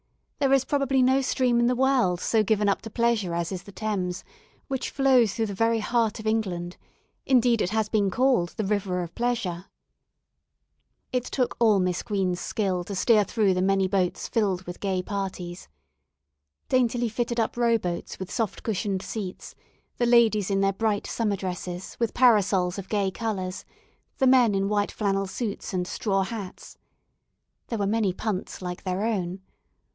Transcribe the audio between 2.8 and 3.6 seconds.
to pleasure as